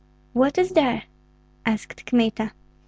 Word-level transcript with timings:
"What 0.33 0.57
is 0.57 0.71
there?" 0.71 1.03
asked 1.63 2.07
Kmita. 2.07 2.53